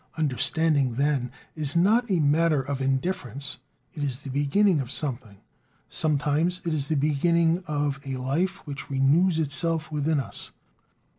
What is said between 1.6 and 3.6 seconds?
not a matter of indifference;